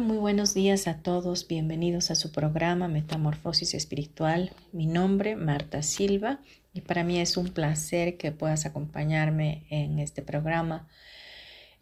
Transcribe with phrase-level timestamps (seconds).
[0.00, 1.46] Muy buenos días a todos.
[1.46, 4.52] Bienvenidos a su programa Metamorfosis Espiritual.
[4.72, 6.40] Mi nombre, Marta Silva,
[6.72, 10.88] y para mí es un placer que puedas acompañarme en este programa,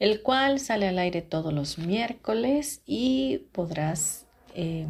[0.01, 4.27] el cual sale al aire todos los miércoles y podrás
[4.57, 4.89] eh,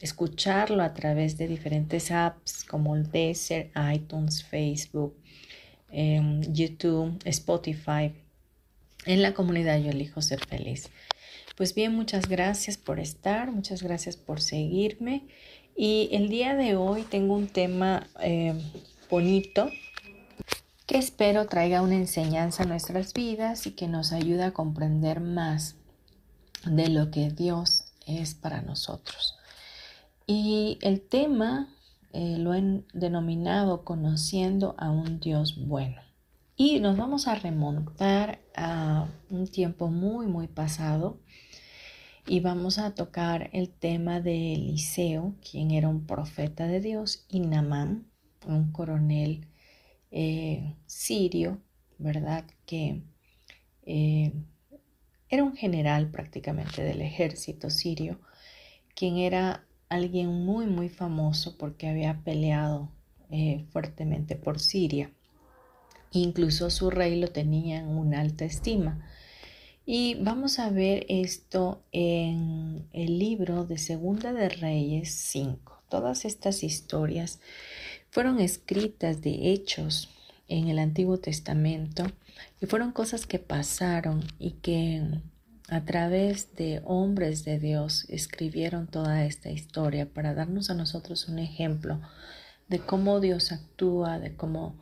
[0.00, 5.16] escucharlo a través de diferentes apps como el Deezer, iTunes, Facebook,
[5.90, 8.12] em, YouTube, Spotify.
[9.06, 10.90] En la comunidad Yo Elijo Ser Feliz.
[11.56, 15.28] Pues bien, muchas gracias por estar, muchas gracias por seguirme.
[15.76, 18.54] Y el día de hoy tengo un tema eh,
[19.08, 19.70] bonito
[20.86, 25.76] que espero traiga una enseñanza a nuestras vidas y que nos ayude a comprender más
[26.66, 29.36] de lo que Dios es para nosotros.
[30.26, 31.68] Y el tema
[32.12, 36.02] eh, lo he denominado conociendo a un Dios bueno.
[36.56, 41.18] Y nos vamos a remontar a un tiempo muy, muy pasado
[42.28, 47.40] y vamos a tocar el tema de Eliseo, quien era un profeta de Dios, y
[47.40, 48.06] Namán,
[48.46, 49.48] un coronel
[50.12, 51.60] eh, sirio,
[51.98, 52.44] ¿verdad?
[52.66, 53.02] Que
[53.82, 54.32] eh,
[55.28, 58.20] era un general prácticamente del ejército sirio,
[58.94, 62.92] quien era alguien muy, muy famoso porque había peleado
[63.30, 65.10] eh, fuertemente por Siria.
[66.14, 69.04] Incluso su rey lo tenía en una alta estima.
[69.84, 75.82] Y vamos a ver esto en el libro de Segunda de Reyes 5.
[75.90, 77.40] Todas estas historias
[78.10, 80.08] fueron escritas de hechos
[80.46, 82.04] en el Antiguo Testamento
[82.60, 85.02] y fueron cosas que pasaron y que
[85.68, 91.40] a través de hombres de Dios escribieron toda esta historia para darnos a nosotros un
[91.40, 92.00] ejemplo
[92.68, 94.76] de cómo Dios actúa, de cómo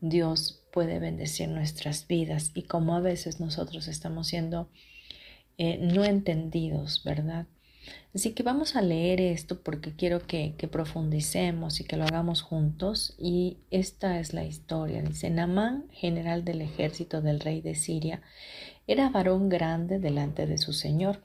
[0.00, 4.68] Dios puede bendecir nuestras vidas y como a veces nosotros estamos siendo
[5.56, 7.46] eh, no entendidos, ¿verdad?
[8.14, 12.42] Así que vamos a leer esto porque quiero que, que, profundicemos y que lo hagamos
[12.42, 13.14] juntos.
[13.18, 15.00] Y esta es la historia.
[15.00, 18.20] Dice, Namán, general del ejército del rey de Siria,
[18.86, 21.22] era varón grande delante de su señor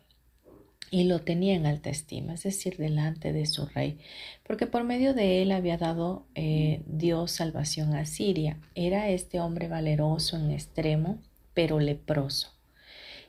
[0.93, 3.97] y lo tenía en alta estima, es decir, delante de su rey,
[4.43, 8.57] porque por medio de él había dado eh, Dios salvación a Siria.
[8.75, 11.17] Era este hombre valeroso en extremo,
[11.53, 12.51] pero leproso.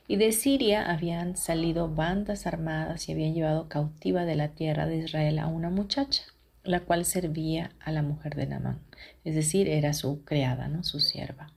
[0.09, 4.97] Y de Siria habían salido bandas armadas y habían llevado cautiva de la tierra de
[4.97, 6.23] Israel a una muchacha,
[6.65, 8.79] la cual servía a la mujer de Namán,
[9.23, 10.83] es decir, era su criada, ¿no?
[10.83, 11.53] su sierva.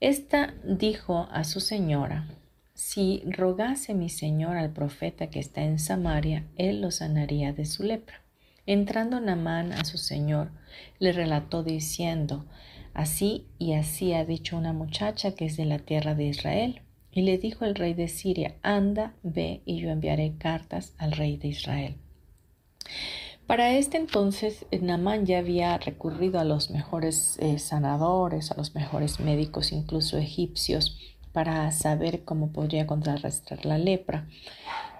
[0.00, 2.26] Esta dijo a su señora,
[2.80, 7.82] si rogase mi señor al profeta que está en Samaria, él lo sanaría de su
[7.82, 8.22] lepra.
[8.64, 10.50] Entrando Namán a su señor,
[10.98, 12.46] le relató diciendo,
[12.94, 16.80] Así y así ha dicho una muchacha que es de la tierra de Israel.
[17.12, 21.36] Y le dijo el rey de Siria, Anda, ve, y yo enviaré cartas al rey
[21.36, 21.96] de Israel.
[23.46, 29.20] Para este entonces, Namán ya había recurrido a los mejores eh, sanadores, a los mejores
[29.20, 30.96] médicos, incluso egipcios,
[31.32, 34.26] para saber cómo podría contrarrestar la lepra.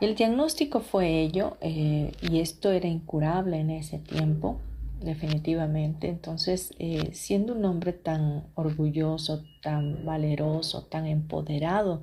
[0.01, 4.59] El diagnóstico fue ello eh, y esto era incurable en ese tiempo,
[5.01, 6.09] definitivamente.
[6.09, 12.03] Entonces, eh, siendo un hombre tan orgulloso, tan valeroso, tan empoderado,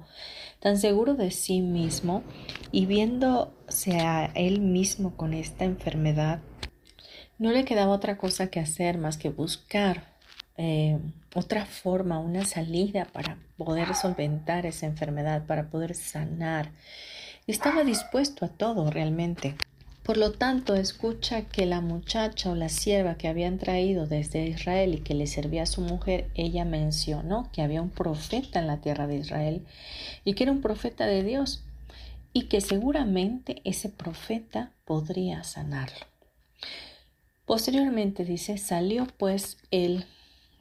[0.60, 2.24] tan seguro de sí mismo
[2.72, 6.42] y viéndose a él mismo con esta enfermedad,
[7.40, 10.18] no le quedaba otra cosa que hacer más que buscar
[10.58, 11.00] eh,
[11.38, 16.72] otra forma, una salida para poder solventar esa enfermedad, para poder sanar.
[17.48, 19.56] Estaba dispuesto a todo realmente.
[20.04, 24.94] Por lo tanto, escucha que la muchacha o la sierva que habían traído desde Israel
[24.94, 28.78] y que le servía a su mujer, ella mencionó que había un profeta en la
[28.80, 29.66] tierra de Israel
[30.24, 31.64] y que era un profeta de Dios.
[32.34, 36.06] y que seguramente ese profeta podría sanarlo.
[37.48, 40.06] Posteriormente dice, salió pues él,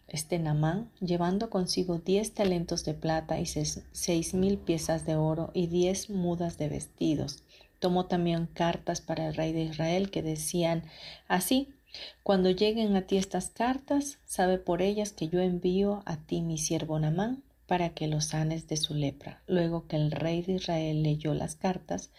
[0.08, 5.67] este Namán, llevando consigo diez talentos de plata y seis mil piezas de oro y
[5.67, 7.43] diez mudas de vestidos.
[7.81, 10.85] Tomó también cartas para el rey de Israel que decían
[11.29, 11.69] así,
[12.23, 16.59] cuando lleguen a ti estas cartas, sabe por ellas que yo envío a ti mi
[16.59, 19.43] siervo Namán para que lo sanes de su lepra.
[19.47, 22.11] Luego que el rey de Israel leyó las cartas,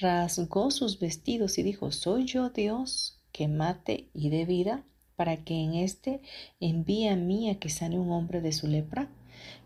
[0.00, 4.84] rasgó sus vestidos y dijo, ¿soy yo Dios que mate y dé vida
[5.20, 6.22] para que en éste
[6.60, 9.10] envíe a mí a que sane un hombre de su lepra?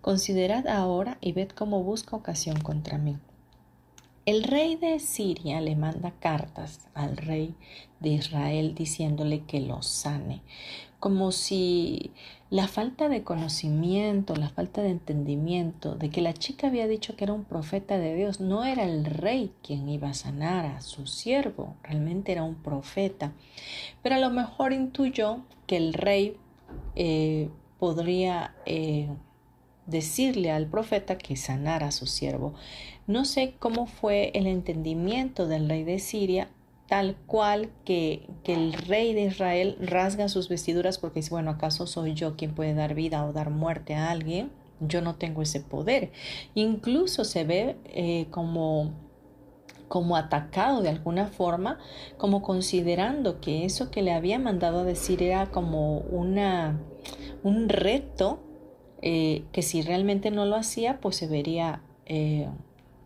[0.01, 3.19] Considerad ahora y ved cómo busca ocasión contra mí.
[4.27, 7.55] El rey de Siria le manda cartas al rey
[8.01, 10.43] de Israel diciéndole que lo sane,
[11.05, 12.13] como si
[12.49, 17.25] la falta de conocimiento, la falta de entendimiento de que la chica había dicho que
[17.25, 21.07] era un profeta de Dios, no era el rey quien iba a sanar a su
[21.07, 23.35] siervo, realmente era un profeta.
[24.03, 26.39] Pero a lo mejor intuyó que el rey
[26.97, 29.11] eh, podría eh,
[29.85, 32.55] decirle al profeta que sanara a su siervo.
[33.07, 36.49] No sé cómo fue el entendimiento del rey de Siria,
[36.95, 42.15] tal cual que, el rey de Israel rasga sus vestiduras porque dice, bueno, ¿acaso soy
[42.15, 44.53] yo quien puede dar vida o dar muerte a alguien?
[44.79, 46.13] Yo no tengo ese poder.
[46.55, 48.93] Incluso se ve eh, como
[49.89, 51.81] como atacado de alguna forma,
[52.17, 56.81] como considerando que eso que le había mandado a decir era como una,
[57.43, 58.39] un reto
[59.03, 62.49] eh, que si realmente no lo hacía, pues se vería eh,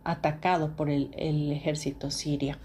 [0.03, 2.59] atacado por el, el ejército siria.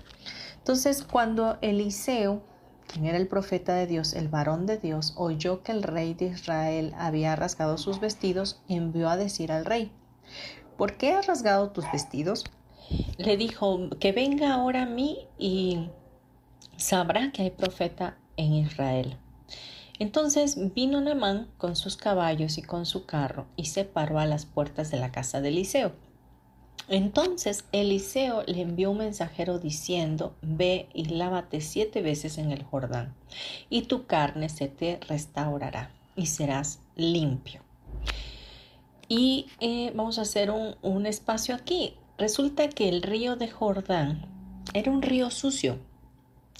[0.64, 2.42] Entonces, cuando Eliseo,
[2.86, 6.28] quien era el profeta de Dios, el varón de Dios, oyó que el rey de
[6.28, 9.92] Israel había rasgado sus vestidos, envió a decir al rey,
[10.78, 12.44] ¿por qué has rasgado tus vestidos?
[13.18, 15.90] Le dijo, que venga ahora a mí y
[16.78, 19.18] sabrá que hay profeta en Israel.
[19.98, 24.46] Entonces vino Namán con sus caballos y con su carro y se paró a las
[24.46, 25.92] puertas de la casa de Eliseo.
[26.88, 33.14] Entonces Eliseo le envió un mensajero diciendo, Ve y lávate siete veces en el Jordán,
[33.70, 37.62] y tu carne se te restaurará y serás limpio.
[39.08, 41.94] Y eh, vamos a hacer un, espacio aquí.
[42.18, 44.26] Resulta que el río de Jordán
[44.72, 45.78] era un río sucio,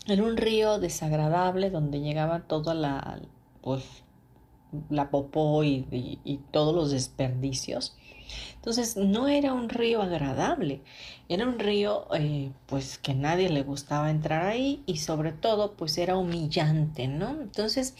[0.06, 3.20] era un río desagradable donde llegaba toda la,
[3.62, 3.84] pues,
[4.90, 7.96] la popó y todos los desperdicios.
[8.56, 10.80] Entonces no era un río agradable,
[11.28, 15.98] era un río eh, pues que nadie le gustaba entrar ahí y sobre todo pues
[15.98, 17.30] era humillante, ¿no?
[17.30, 17.94] Entonces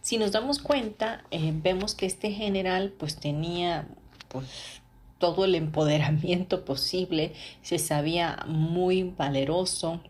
[0.00, 3.88] si nos damos cuenta eh, vemos que este general pues tenía
[4.28, 4.80] pues
[5.18, 7.32] todo el empoderamiento posible,
[7.62, 10.00] se sabía muy valeroso,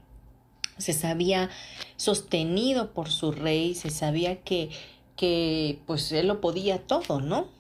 [0.79, 1.51] se sabía
[1.97, 4.71] sostenido por su rey, se sabía que,
[5.17, 7.56] que pues él lo podía todo, ¿no?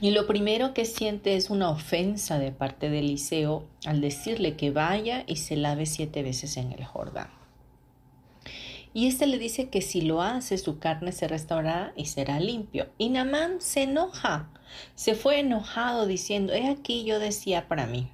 [0.00, 4.70] Y lo primero que siente es una ofensa de parte de Eliseo al decirle que
[4.70, 7.30] vaya y se lave siete veces en el Jordán.
[8.94, 12.86] Y éste le dice que si lo hace su carne se restaurará y será limpio.
[12.96, 14.50] Y Namán se enoja,
[14.94, 18.08] se fue enojado diciendo, he aquí yo decía para mí,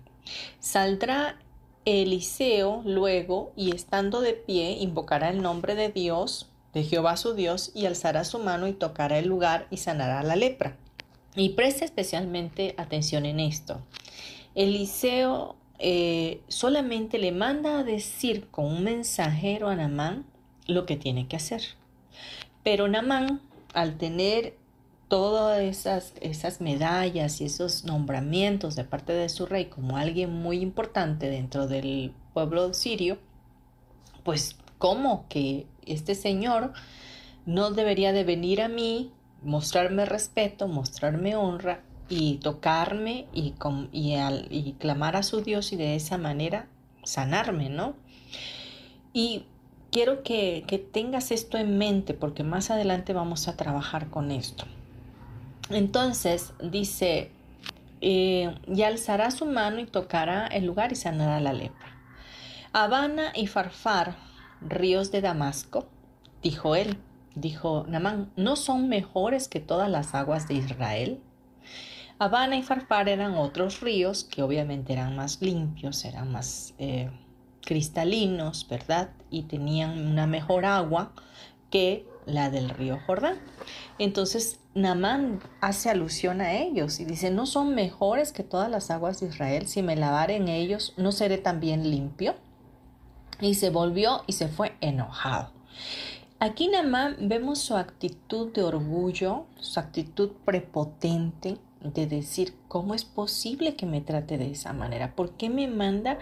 [0.61, 1.39] saldrá
[1.85, 7.73] Eliseo luego y estando de pie invocará el nombre de Dios, de Jehová su Dios,
[7.75, 10.79] y alzará su mano y tocará el lugar y sanará la lepra.
[11.37, 13.81] Y presta especialmente atención en esto.
[14.55, 20.25] Eliseo eh, solamente le manda a decir con un mensajero a Namán
[20.67, 21.63] lo que tiene que hacer.
[22.63, 23.41] Pero Namán,
[23.73, 24.57] al tener
[25.09, 30.61] todas esas, esas medallas y esos nombramientos de parte de su rey como alguien muy
[30.61, 33.19] importante dentro del pueblo sirio,
[34.23, 36.73] pues ¿cómo que este señor
[37.45, 39.13] no debería de venir a mí
[39.45, 43.55] mostrarme respeto, mostrarme honra y tocarme y,
[43.93, 46.69] y, clamar a su Dios y de esa manera
[47.03, 47.95] sanarme, ¿no?
[49.13, 49.47] Y
[49.91, 54.65] quiero que, tengas esto en mente porque más adelante vamos a trabajar con esto.
[55.71, 57.31] Entonces dice,
[58.01, 61.97] eh, y alzará su mano y tocará el lugar y sanará la lepra.
[62.73, 64.17] Habana y Farfar,
[64.61, 65.87] ríos de Damasco,
[66.43, 66.99] dijo él,
[67.35, 71.21] Dijo Namán, ¿no son mejores que todas las aguas de Israel?
[72.19, 77.11] Habana y Farfar eran otros ríos que obviamente eran más limpios, eran más eh,
[77.63, 79.11] cristalinos, ¿verdad?
[79.31, 81.13] Y tenían una mejor agua
[81.71, 83.39] que la del río Jordán.
[83.99, 89.21] Entonces Namán hace alusión a ellos y dice, ¿no son mejores que todas las aguas
[89.21, 89.67] de Israel?
[89.67, 92.35] Si me lavare en ellos, ¿no seré también limpio?
[93.41, 95.51] Y se volvió y se fue enojado.
[96.45, 103.77] Aquí Namán vemos su actitud de orgullo, su actitud prepotente de decir, ¿cómo es posible
[103.77, 105.17] que me trate de esa manera?
[105.17, 106.19] ¿Por qué me manda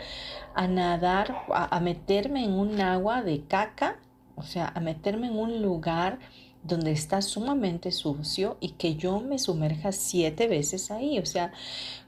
[0.54, 3.98] a nadar, a, a meterme en un agua de caca?
[4.36, 6.20] O sea, a meterme en un lugar
[6.62, 11.18] donde está sumamente sucio y que yo me sumerja siete veces ahí.
[11.18, 11.52] O sea,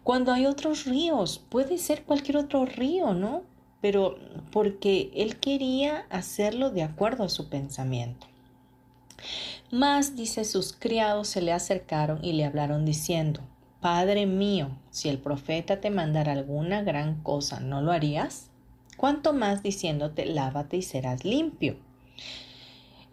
[0.04, 3.42] cuando hay otros ríos, puede ser cualquier otro río, ¿no?
[3.84, 4.16] Pero
[4.50, 8.26] porque él quería hacerlo de acuerdo a su pensamiento.
[9.70, 13.42] Más, dice, sus criados se le acercaron y le hablaron diciendo,
[13.82, 18.48] Padre mío, si el profeta te mandara alguna gran cosa, ¿no lo harías?
[18.96, 21.76] ¿Cuánto más diciéndote, lávate y serás limpio?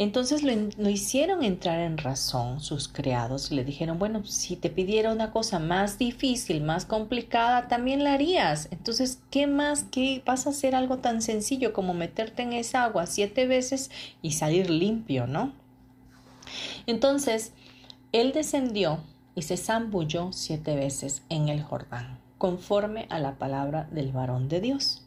[0.02, 5.12] Entonces lo, hicieron entrar en razón sus criados y le dijeron, bueno, si te pidiera
[5.12, 8.68] una cosa más difícil, más complicada, también la harías.
[8.72, 9.84] Entonces, ¿qué más?
[9.92, 13.92] ¿Qué vas a hacer algo tan sencillo como meterte en esa agua siete veces
[14.24, 15.54] y salir limpio, no?
[16.88, 17.54] Entonces,
[18.12, 19.04] él descendió
[19.36, 24.62] y se zambulló siete veces en el Jordán, conforme a la palabra del varón de
[24.62, 25.01] Dios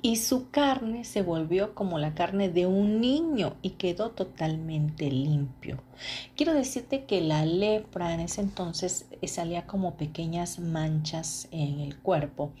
[0.00, 5.82] y su carne se volvió como la carne de un niño y quedó totalmente limpio.
[6.36, 11.98] Quiero decirte que la lepra en ese entonces eh, salía como pequeñas manchas en el
[11.98, 12.52] cuerpo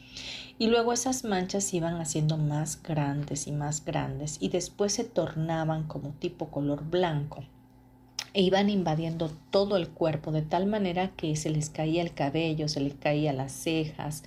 [0.58, 5.86] y luego esas manchas iban haciendo más grandes y más grandes y después se tornaban
[5.86, 7.44] como tipo color blanco
[8.38, 12.68] e iban invadiendo todo el cuerpo de tal manera que se les caía el cabello,
[12.68, 14.22] se les caía las cejas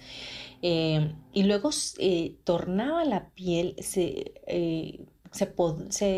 [0.62, 5.54] eh, y luego eh, tornaba la piel, se, eh, se,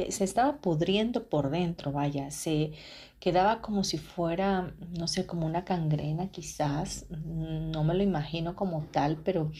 [0.09, 2.71] se, estaba pudriendo por dentro, vaya, se
[3.19, 8.85] quedaba como si fuera, no sé, como una cangrena quizás, no me lo imagino como
[8.91, 9.51] tal, pero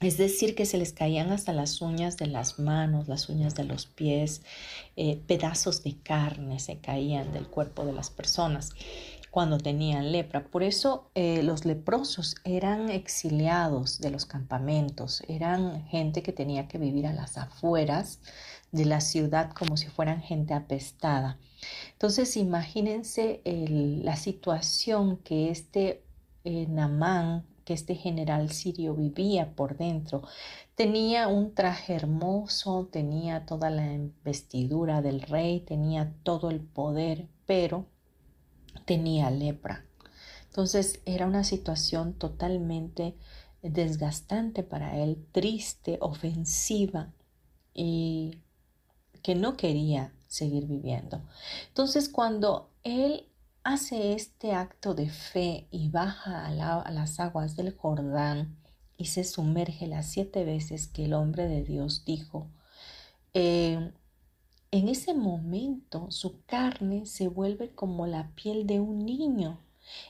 [0.00, 3.64] es decir, que se les caían hasta las uñas de las manos, las uñas de
[3.64, 4.42] los pies,
[5.26, 8.70] pedazos de carne se caían del cuerpo de las personas
[9.30, 10.44] cuando tenían lepra.
[10.44, 16.78] Por eso eh, los leprosos eran exiliados de los campamentos, eran gente que tenía que
[16.78, 18.20] vivir a las afueras
[18.72, 21.38] de la ciudad como si fueran gente apestada.
[21.92, 26.02] Entonces imagínense la situación que este
[26.44, 30.24] eh, Namán, que este general sirio vivía por dentro.
[30.74, 37.86] Tenía un traje hermoso, tenía toda la vestidura del rey, tenía todo el poder, pero
[38.86, 39.86] tenía lepra.
[40.46, 43.14] Entonces era una situación totalmente
[43.62, 47.14] desgastante para él, triste, ofensiva
[47.72, 48.42] y
[49.22, 51.22] que no quería seguir viviendo.
[51.68, 53.29] Entonces cuando él
[53.62, 58.56] hace este acto de fe y baja a, las aguas del Jordán
[58.96, 62.48] y se sumerge las siete veces que el hombre de Dios dijo,
[63.34, 63.92] eh,
[64.70, 69.60] en ese momento su carne se vuelve como la piel de un niño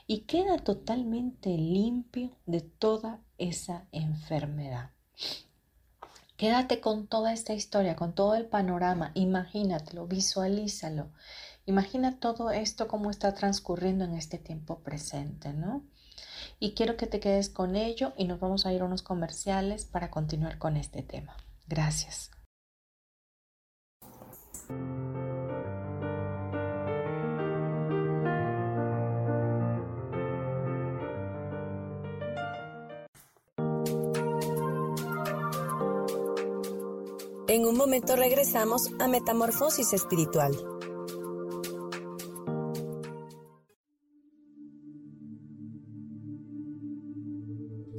[0.07, 4.91] y queda totalmente limpio de toda esa enfermedad.
[6.37, 11.11] Quédate con toda esta historia, con todo el panorama, imagínatelo, visualízalo.
[11.65, 15.85] Imagina todo esto como está transcurriendo en este tiempo presente, ¿no?
[16.59, 19.85] Y quiero que te quedes con ello y nos vamos a ir a unos comerciales
[19.85, 21.35] para continuar con este tema.
[21.67, 22.31] Gracias.
[37.47, 40.53] En un momento regresamos a Metamorfosis Espiritual.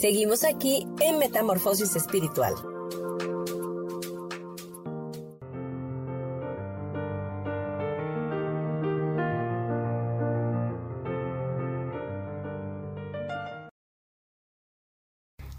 [0.00, 2.54] Seguimos aquí en Metamorfosis Espiritual.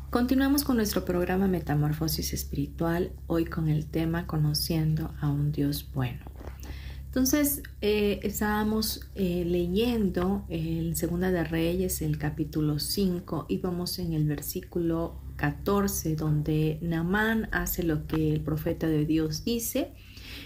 [0.10, 6.24] Continuamos con nuestro programa Metamorfosis Espiritual, hoy con el tema Conociendo a un Dios bueno.
[7.10, 14.14] Entonces, eh, estábamos eh, leyendo en Segunda de Reyes, el capítulo 5, y vamos en
[14.14, 19.92] el versículo 14, donde Namán hace lo que el profeta de Dios dice.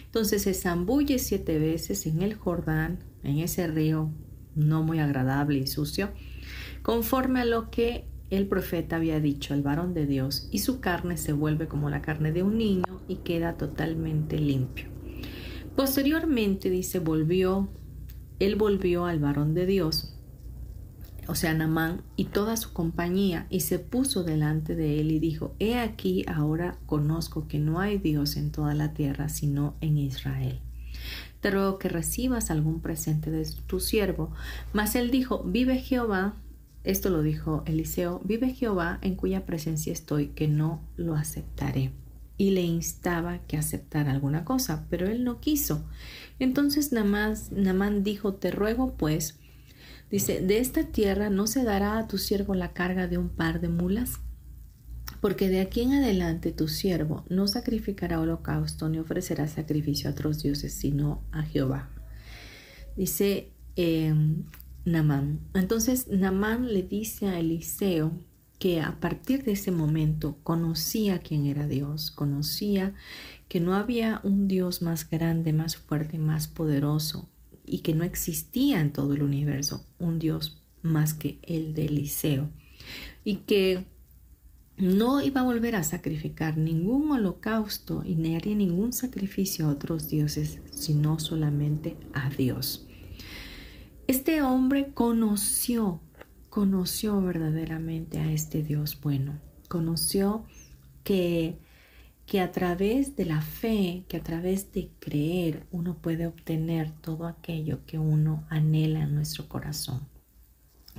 [0.05, 4.09] Entonces se zambulle siete veces en el Jordán, en ese río
[4.55, 6.11] no muy agradable y sucio,
[6.81, 11.17] conforme a lo que el profeta había dicho al varón de Dios, y su carne
[11.17, 14.92] se vuelve como la carne de un niño y queda totalmente limpio.
[15.75, 17.69] Posteriormente, dice, volvió,
[18.39, 20.13] él volvió al varón de Dios,
[21.27, 25.55] o sea, Namán, y toda su compañía, y se puso delante de él y dijo,
[25.59, 30.59] He aquí, ahora conozco que no hay Dios en toda la tierra, sino en Israel.
[31.39, 34.31] Te ruego que recibas algún presente de tu siervo.
[34.73, 36.35] Mas él dijo, Vive Jehová,
[36.83, 41.91] esto lo dijo Eliseo, vive Jehová en cuya presencia estoy, que no lo aceptaré.
[42.37, 45.85] Y le instaba que aceptara alguna cosa, pero él no quiso.
[46.39, 49.39] Entonces Namán dijo, te ruego pues,
[50.09, 53.61] dice, de esta tierra no se dará a tu siervo la carga de un par
[53.61, 54.19] de mulas,
[55.21, 60.41] porque de aquí en adelante tu siervo no sacrificará holocausto ni ofrecerá sacrificio a otros
[60.41, 61.89] dioses, sino a Jehová.
[62.95, 64.13] Dice, eh,
[64.85, 65.39] Namán.
[65.53, 68.11] Entonces Namán le dice a Eliseo
[68.63, 72.93] que a partir de ese momento conocía quién era Dios, conocía
[73.49, 77.27] que no había un Dios más grande, más fuerte, más poderoso
[77.65, 82.51] y que no existía en todo el universo un Dios más que el de Eliseo
[83.25, 83.83] y que
[84.77, 90.07] no iba a volver a sacrificar ningún holocausto y ni haría ningún sacrificio a otros
[90.07, 92.87] dioses, sino solamente a Dios.
[94.07, 95.99] Este hombre conoció,
[96.53, 99.39] conoció verdaderamente a este Dios bueno,
[99.69, 100.45] conoció
[101.03, 101.57] que,
[102.27, 107.25] que a través de la fe, que a través de creer, uno puede obtener todo
[107.25, 110.07] aquello que uno anhela en nuestro corazón.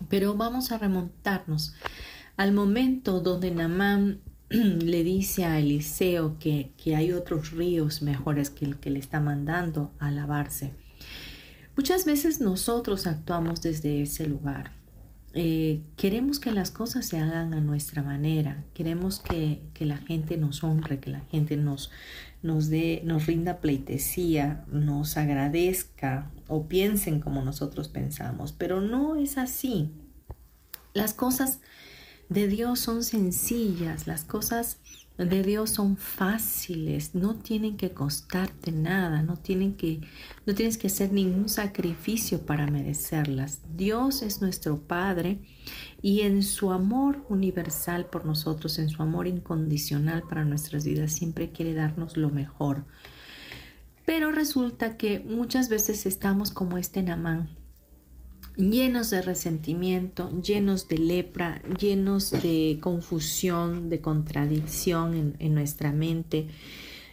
[0.09, 1.77] Pero vamos a remontarnos
[2.37, 8.65] al momento donde Namán le dice a Eliseo que, que hay otros ríos mejores que
[8.65, 10.73] el que le está mandando a lavarse.
[11.77, 14.83] Muchas veces nosotros actuamos desde ese lugar.
[15.37, 20.63] Eh, queremos que las cosas se hagan a nuestra manera, queremos que, la gente nos
[20.63, 21.91] honre, que la gente nos,
[22.43, 29.37] nos, dé, nos rinda pleitesía, nos agradezca o piensen como nosotros pensamos, pero no es
[29.37, 29.91] así.
[30.93, 31.59] Las cosas
[32.29, 34.79] de Dios son sencillas, las cosas
[35.17, 40.01] de Dios son fáciles, no tienen que costarte nada, no, tienen que,
[40.45, 43.61] no tienes que hacer ningún sacrificio para merecerlas.
[43.77, 45.39] Dios es nuestro Padre
[46.03, 51.53] y en su amor universal por nosotros, en su amor incondicional para nuestras vidas, siempre
[51.53, 52.85] quiere darnos lo mejor.
[54.05, 57.51] Pero resulta que muchas veces estamos como este Namán,
[58.57, 66.49] llenos de resentimiento, llenos de lepra, llenos de confusión, de contradicción en, nuestra mente.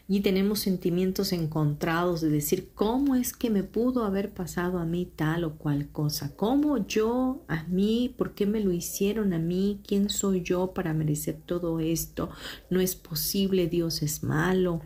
[0.08, 5.10] Y tenemos sentimientos encontrados de decir, ¿cómo es que me pudo haber pasado a mí
[5.15, 6.36] tal o cual cosa?
[6.36, 9.80] ¿Cómo yo, a mí, por qué me lo hicieron a mí?
[9.88, 12.30] ¿Quién soy yo para merecer todo esto?
[12.69, 14.82] No es posible, Dios es malo.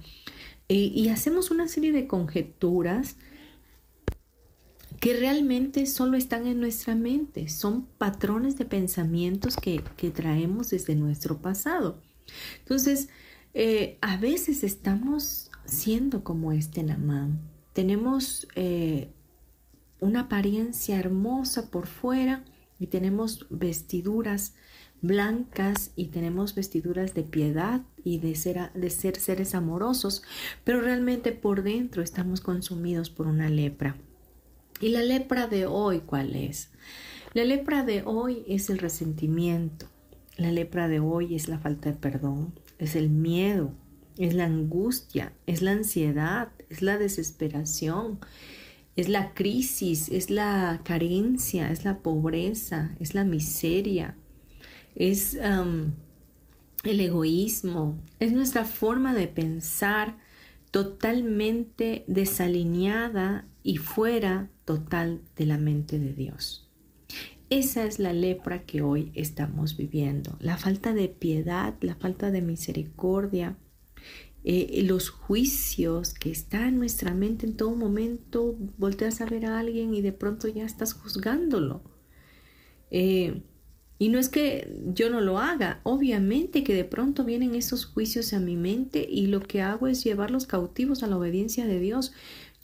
[0.67, 3.17] y hacemos una serie de conjeturas
[5.05, 11.43] que realmente solo están en nuestra mente, son patrones de pensamientos que, traemos desde nuestro
[11.43, 12.01] pasado.
[12.61, 13.09] Entonces,
[13.53, 17.39] eh, a veces estamos siendo como este Namán,
[17.73, 19.11] tenemos eh,
[19.99, 22.43] una apariencia hermosa por fuera
[22.79, 24.55] y tenemos vestiduras
[25.03, 30.23] blancas y tenemos vestiduras de piedad y de ser, de ser seres amorosos,
[30.63, 33.97] pero realmente por dentro estamos consumidos por una lepra.
[34.81, 36.69] ¿Y la lepra de hoy cuál es?
[37.33, 39.87] La lepra de hoy es el resentimiento.
[40.37, 43.73] La lepra de hoy es la falta de perdón, es el miedo,
[44.17, 48.19] es la angustia, es la ansiedad, es la desesperación,
[48.97, 54.17] es la crisis, es la carencia, es la pobreza, es la miseria,
[54.93, 60.17] es el egoísmo, es nuestra forma de pensar
[60.71, 66.69] totalmente desalineada y fuera total de la mente de Dios.
[67.49, 72.41] Esa es la lepra que hoy estamos viviendo, la falta de piedad, la falta de
[72.41, 73.55] misericordia,
[74.43, 79.59] eh, los juicios que están en nuestra mente en todo momento, volteas a ver a
[79.59, 81.83] alguien y de pronto ya estás juzgándolo.
[82.89, 83.43] Eh,
[83.97, 88.33] y no es que yo no lo haga, obviamente que de pronto vienen esos juicios
[88.33, 92.11] a mi mente y lo que hago es llevarlos cautivos a la obediencia de Dios.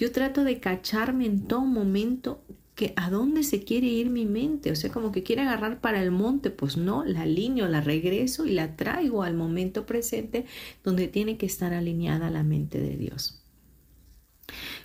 [0.01, 4.71] Yo trato de cacharme en todo momento que a dónde se quiere ir mi mente,
[4.71, 8.47] o sea, como que quiere agarrar para el monte, pues no, la alineo, la regreso
[8.47, 10.47] y la traigo al momento presente
[10.83, 13.43] donde tiene que estar alineada la mente de Dios.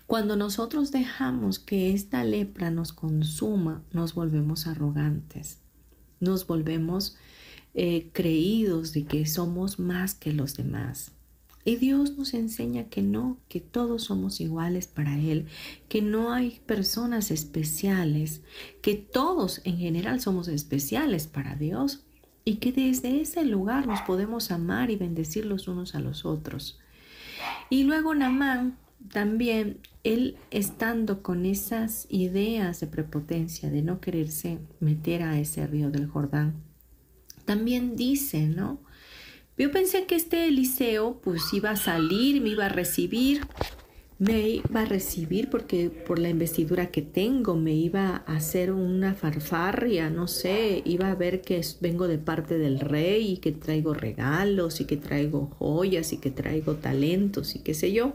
[0.07, 5.61] Cuando nosotros dejamos que esta lepra nos consuma, nos volvemos arrogantes,
[6.21, 7.17] nos volvemos
[7.73, 11.16] eh, creídos de que somos más que los demás.
[11.67, 15.47] Y Dios nos enseña que no, que todos somos iguales para Él,
[15.89, 18.41] que no hay personas especiales,
[18.83, 22.05] que todos en general somos especiales para Dios
[22.45, 26.79] y que desde ese lugar nos podemos amar y bendecir los unos a los otros.
[27.69, 28.79] Y luego Namán
[29.11, 35.91] también, él estando con esas ideas de prepotencia, de no quererse meter a ese río
[35.91, 36.63] del Jordán,
[37.45, 38.86] también dice, ¿no?
[39.59, 43.41] Yo pensé que este Eliseo pues iba a salir, me iba a recibir,
[44.19, 49.15] me iba a recibir porque por la investidura que tengo me iba a hacer una
[49.15, 53.95] farfarria, no sé, iba a ver que vengo de parte del rey y que traigo
[53.95, 58.13] regalos y que traigo joyas y que traigo talentos y qué sé yo.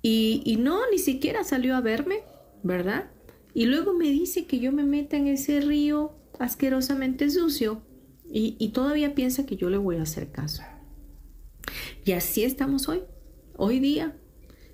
[0.00, 2.20] Y, y no, ni siquiera salió a verme,
[2.62, 3.10] ¿verdad?
[3.52, 7.82] Y luego me dice que yo me meta en ese río asquerosamente sucio
[8.30, 10.62] y, todavía piensa que yo le voy a hacer caso.
[12.04, 13.02] Y así estamos hoy,
[13.56, 14.16] hoy día,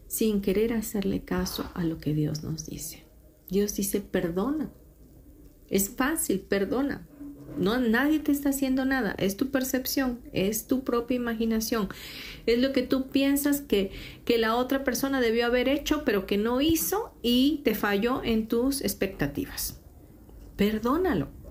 [0.09, 3.05] sin querer hacerle caso a lo que Dios nos dice.
[3.49, 4.73] Dios dice, perdona.
[5.69, 7.07] Es fácil, perdona.
[7.57, 9.15] No, nadie te está haciendo nada.
[9.19, 11.89] Es tu percepción, es tu propia imaginación.
[12.47, 13.93] Es lo que tú piensas que,
[14.25, 18.49] que la otra persona debió haber hecho, pero que no hizo y te falló en
[18.49, 19.81] tus expectativas.
[20.57, 21.44] Perdónalo.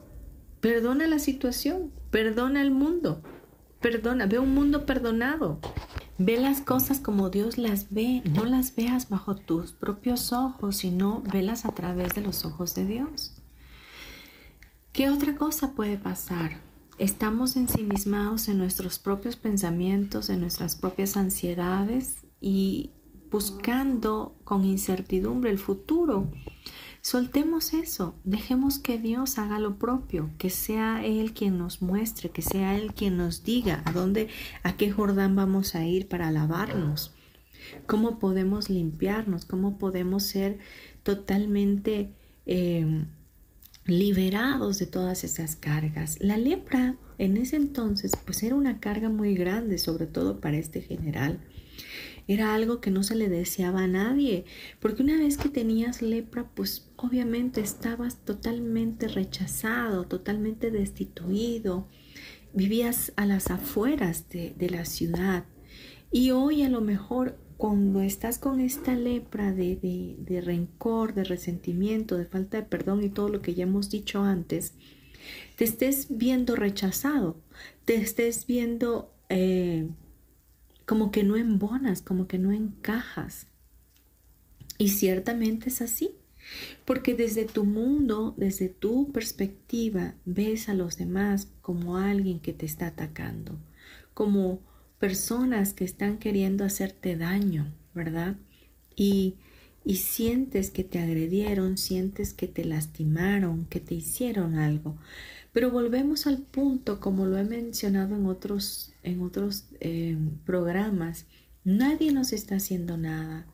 [0.63, 3.21] Perdona la situación, perdona el mundo,
[3.81, 5.59] perdona, ve un mundo perdonado.
[6.17, 11.21] Ve las cosas como Dios las ve, no las veas bajo tus propios ojos, sino
[11.33, 13.33] velas a través de los ojos de Dios.
[14.93, 16.61] ¿Qué otra cosa puede pasar?
[16.97, 22.91] Estamos ensimismados en nuestros propios pensamientos, en nuestras propias ansiedades y
[23.29, 26.31] buscando con incertidumbre el futuro
[27.03, 32.41] Soltemos eso, dejemos que Dios haga lo propio, que sea Él quien nos muestre, que
[32.41, 34.29] sea Él quien nos diga a dónde,
[34.63, 37.11] a qué Jordán vamos a ir para lavarnos,
[37.87, 40.59] cómo podemos limpiarnos, cómo podemos ser
[41.03, 42.13] totalmente
[42.45, 43.07] em,
[43.85, 46.17] liberados de todas esas cargas.
[46.21, 50.81] La lepra en ese entonces pues era una carga muy grande, sobre todo para este
[50.81, 51.41] general.
[52.29, 54.45] Era algo que no se le deseaba a nadie,
[54.79, 61.89] porque una vez que tenías lepra, pues obviamente estabas totalmente rechazado, totalmente destituido,
[62.53, 65.43] vivías a las afueras de, la ciudad.
[66.11, 72.17] Y hoy a lo mejor cuando estás con esta lepra de, de, rencor, de resentimiento,
[72.17, 74.73] de falta de perdón y todo lo que ya hemos dicho antes,
[75.57, 77.41] te estés viendo rechazado,
[77.83, 79.89] te estés viendo eh,
[80.85, 83.47] como que no embonas, como que no encajas.
[84.77, 86.15] Y ciertamente es así,
[86.85, 92.65] porque desde tu mundo, desde tu perspectiva, ves a los demás como alguien que te
[92.65, 93.57] está atacando,
[94.13, 94.59] como
[94.99, 98.35] personas que están queriendo hacerte daño, ¿verdad?
[98.95, 99.35] Y,
[99.83, 104.97] y sientes que te agredieron, sientes que te lastimaron, que te hicieron algo.
[105.51, 111.25] Pero volvemos al punto, como lo he mencionado en otros, en otros eh, programas,
[111.63, 113.45] nadie nos está haciendo nada.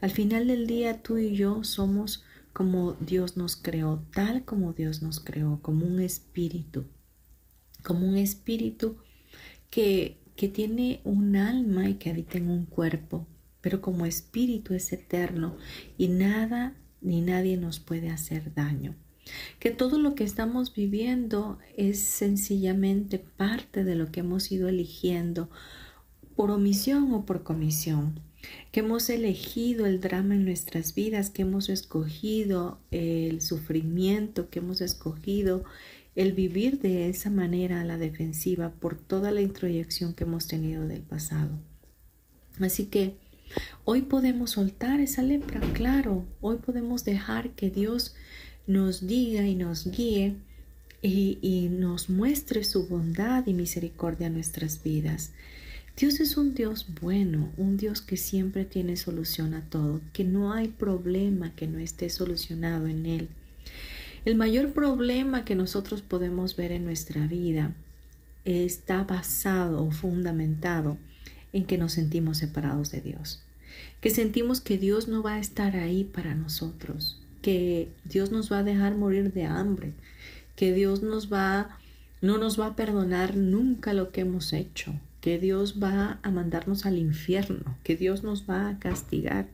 [0.00, 2.22] Al final del día tú y yo somos
[2.58, 6.86] como Dios nos creó, tal como Dios nos creó, como un espíritu.
[7.84, 8.96] como un espíritu
[9.70, 13.28] que, que tiene un alma y que habita en un cuerpo,
[13.60, 15.56] pero como espíritu es eterno
[15.96, 18.96] y nada ni nadie nos puede hacer daño.
[19.60, 25.48] Que todo lo que estamos viviendo es sencillamente parte de lo que hemos ido eligiendo
[26.34, 28.20] por omisión o por comisión
[28.70, 34.80] que hemos elegido el drama en nuestras vidas, que hemos escogido el sufrimiento, que hemos
[34.80, 35.64] escogido
[36.14, 40.86] el vivir de esa manera a la defensiva por toda la introyección que hemos tenido
[40.86, 41.50] del pasado.
[42.60, 43.14] Así que
[43.84, 48.14] hoy podemos soltar esa lepra, claro, hoy podemos dejar que Dios
[48.66, 50.34] nos diga y nos guíe
[51.02, 55.32] y, y nos muestre su bondad y misericordia en nuestras vidas.
[55.98, 60.52] Dios es un Dios bueno, un Dios que siempre tiene solución a todo, que no
[60.52, 63.28] hay problema que no esté solucionado en Él.
[64.24, 67.74] El mayor problema que nosotros podemos ver en nuestra vida
[68.44, 70.98] está basado o fundamentado
[71.52, 73.42] en que nos sentimos separados de Dios,
[74.00, 78.58] que sentimos que Dios no va a estar ahí para nosotros, que Dios nos va
[78.58, 79.94] a dejar morir de hambre,
[80.54, 81.32] que Dios no nos
[82.60, 87.76] va a perdonar nunca lo que hemos hecho, que Dios va a mandarnos al infierno,
[87.82, 89.48] que Dios nos va a castigar.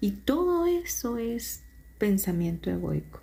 [0.00, 1.62] Y todo eso es
[1.98, 3.20] pensamiento egoico.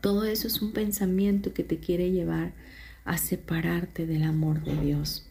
[0.00, 2.52] Todo eso es un pensamiento que te quiere llevar
[3.04, 5.26] a separarte del amor de Dios.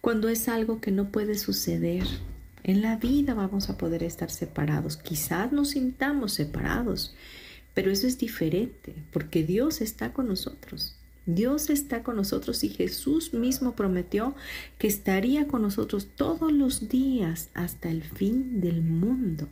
[0.00, 2.04] Cuando es algo que no puede suceder,
[2.62, 4.96] en la vida vamos a poder estar separados.
[4.96, 7.14] Quizás nos sintamos separados,
[7.74, 10.96] pero eso es diferente porque Dios está con nosotros.
[11.26, 14.34] Dios está con nosotros y Jesús mismo prometió
[14.78, 19.48] que estaría con nosotros todos los días hasta el fin del mundo,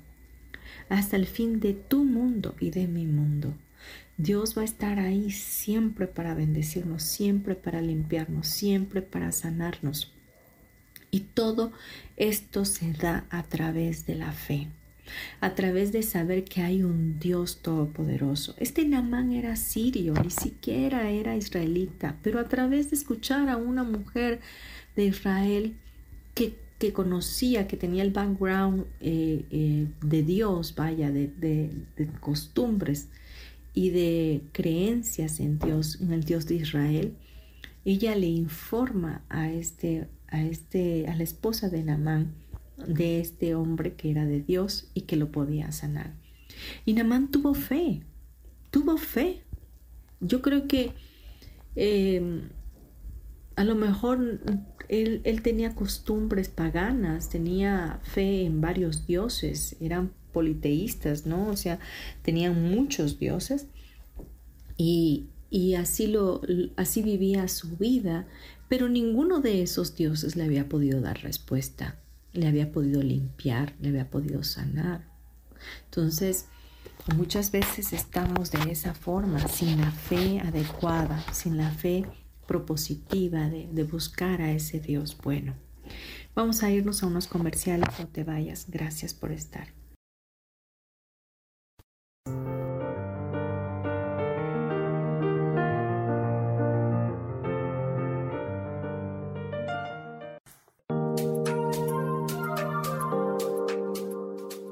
[0.88, 3.54] hasta el fin de tu mundo y de mi mundo.
[4.16, 10.12] Dios va a estar ahí siempre para bendecirnos, siempre para limpiarnos, siempre para sanarnos.
[11.10, 11.72] Y todo
[12.16, 14.68] esto se da a través de la fe
[15.40, 18.54] a través de saber que hay un Dios todopoderoso.
[18.58, 23.84] Este Namán era sirio, ni siquiera era israelita, pero a través de escuchar a una
[23.84, 24.40] mujer
[24.96, 25.74] de Israel
[26.34, 31.70] que, conocía, que tenía el background eh, eh, de Dios, vaya, de, de,
[32.20, 33.08] costumbres
[33.74, 37.14] y de creencias en Dios, en el Dios de Israel,
[37.84, 42.32] ella le informa a este, a este, a la esposa de Namán,
[42.86, 46.14] de este hombre que era de Dios y que lo podía sanar.
[46.84, 48.02] Y Namán tuvo fe,
[48.70, 49.42] tuvo fe.
[50.20, 50.92] Yo creo que
[51.76, 52.48] em,
[53.56, 54.40] a lo mejor
[54.88, 61.48] él, tenía costumbres paganas, tenía fe en varios dioses, eran politeístas, ¿no?
[61.48, 61.78] O sea,
[62.22, 63.66] tenían muchos dioses
[64.76, 66.40] y, y así, lo,
[66.76, 68.26] así vivía su vida,
[68.68, 71.98] pero ninguno de esos dioses le había podido dar respuesta
[72.38, 75.08] le había podido limpiar, le había podido sanar.
[75.84, 76.46] Entonces,
[77.16, 82.06] muchas veces estamos de esa forma, sin la fe adecuada, sin la fe
[82.46, 85.54] propositiva de, buscar a ese Dios bueno.
[86.34, 88.66] Vamos a irnos a unos comerciales, no te vayas.
[88.68, 89.77] Gracias por estar.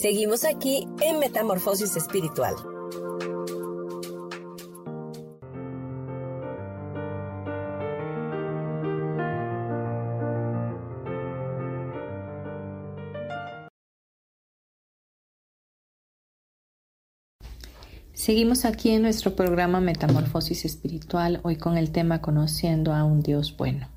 [0.00, 2.54] Seguimos aquí en Metamorfosis Espiritual.
[18.12, 23.56] Seguimos aquí en nuestro programa Metamorfosis Espiritual, hoy con el tema Conociendo a un Dios
[23.56, 23.88] bueno.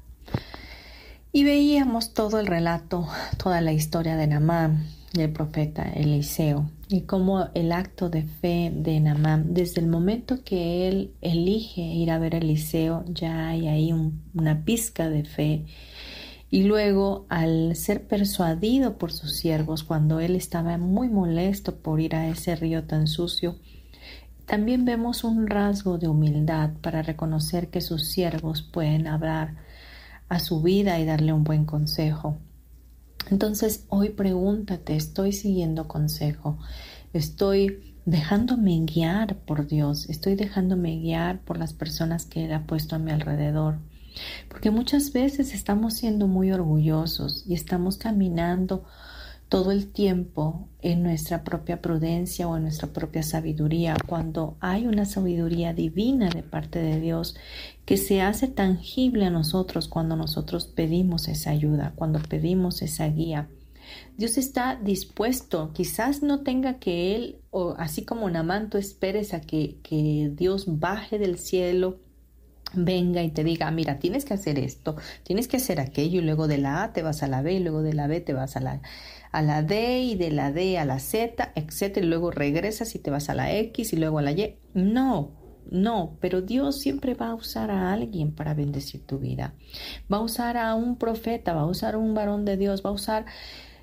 [1.31, 7.01] Y veíamos todo el relato, toda la historia de Namán y el profeta Eliseo, y
[7.01, 12.19] cómo el acto de fe de Namán, desde el momento que él elige ir a
[12.19, 13.93] ver a Eliseo, ya hay ahí
[14.33, 15.65] una pizca de fe.
[16.49, 22.15] Y luego, al ser persuadido por sus siervos, cuando él estaba muy molesto por ir
[22.15, 23.57] a ese río tan sucio,
[24.45, 29.55] también vemos un rasgo de humildad para reconocer que sus siervos pueden hablar
[30.27, 32.37] a su vida y darle un buen consejo.
[33.29, 36.57] Entonces hoy pregúntate, ¿estoy siguiendo consejo?
[37.13, 40.09] ¿Estoy dejándome guiar por Dios?
[40.09, 43.79] ¿Estoy dejándome guiar por las personas que Él ha puesto a mi alrededor?
[44.49, 48.83] Porque muchas veces estamos siendo muy orgullosos y estamos caminando
[49.51, 55.03] todo el tiempo en nuestra propia prudencia o en nuestra propia sabiduría, cuando hay una
[55.03, 57.35] sabiduría divina de parte de Dios
[57.83, 63.49] que se hace tangible a nosotros cuando nosotros pedimos esa ayuda, cuando pedimos esa guía.
[64.17, 69.41] Dios está dispuesto, quizás no tenga que Él, o así como Namán, tú esperes a
[69.41, 71.99] que, que Dios baje del cielo
[72.73, 76.47] venga y te diga, mira, tienes que hacer esto, tienes que hacer aquello, y luego
[76.47, 78.55] de la A te vas a la B, y luego de la B te vas
[78.55, 78.81] a la
[79.31, 82.99] a la D y de la D a la Z, etcétera, y luego regresas y
[82.99, 84.57] te vas a la X y luego a la Y.
[84.73, 85.31] No,
[85.69, 89.53] no, pero Dios siempre va a usar a alguien para bendecir tu vida.
[90.11, 92.89] Va a usar a un profeta, va a usar a un varón de Dios, va
[92.89, 93.25] a usar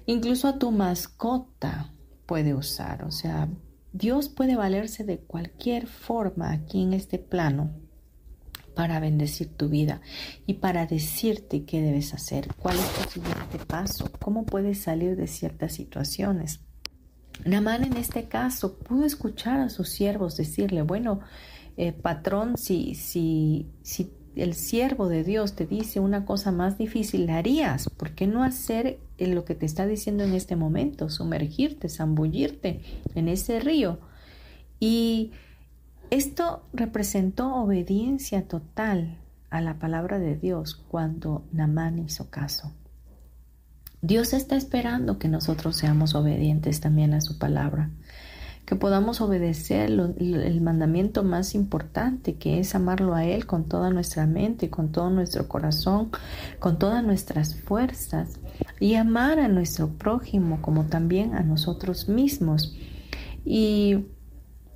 [0.06, 1.92] incluso a tu mascota
[2.26, 3.04] puede usar.
[3.04, 3.48] O sea,
[3.92, 7.70] Dios puede valerse de cualquier forma aquí en este plano
[8.78, 10.00] para bendecir tu vida
[10.46, 15.26] y para decirte qué debes hacer, cuál es tu siguiente paso, cómo puedes salir de
[15.26, 16.60] ciertas situaciones.
[17.44, 21.18] Namán en este caso pudo escuchar a sus siervos decirle, bueno,
[21.76, 27.26] eh, patrón, si, si, si el siervo de Dios te dice una cosa más difícil,
[27.26, 27.90] la harías.
[27.90, 31.10] ¿Por qué no hacer lo que te está diciendo en este momento?
[31.10, 32.80] Sumergirte, zambullirte
[33.16, 33.98] en ese río.
[34.78, 35.32] Y
[36.10, 39.18] esto representó obediencia total
[39.50, 42.72] a la palabra de Dios cuando Namán hizo caso.
[44.00, 47.90] Dios está esperando que nosotros seamos obedientes también a su palabra,
[48.64, 54.26] que podamos obedecer el mandamiento más importante, que es amarlo a Él con toda nuestra
[54.26, 56.10] mente, con todo nuestro corazón,
[56.58, 58.38] con todas nuestras fuerzas,
[58.78, 62.76] y amar a nuestro prójimo como también a nosotros mismos.
[63.44, 64.04] Y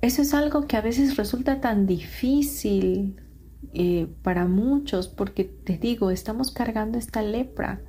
[0.03, 3.15] eso es algo que a veces resulta tan difícil
[3.73, 7.79] eh, para muchos porque te digo, estamos cargando esta lepra,